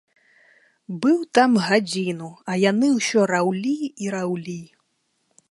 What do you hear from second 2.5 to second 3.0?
а яны